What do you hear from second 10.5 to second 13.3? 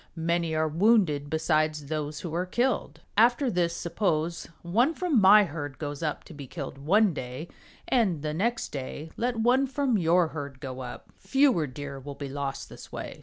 go up. Fewer Deer will be lost this way."